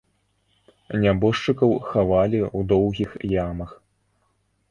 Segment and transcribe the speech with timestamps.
[1.01, 3.11] Нябожчыкаў хавалі ў доўгіх
[3.45, 3.71] ямах.